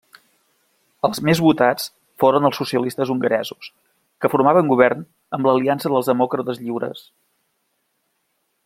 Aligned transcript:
Els 1.09 1.19
més 1.27 1.41
votats 1.47 1.85
foren 2.23 2.49
els 2.49 2.57
socialistes 2.61 3.11
hongaresos, 3.15 3.69
que 4.25 4.33
formaren 4.35 4.73
govern 4.75 5.07
amb 5.39 5.51
l'Aliança 5.51 5.95
dels 5.95 6.11
Demòcrates 6.15 6.65
Lliures. 6.65 7.07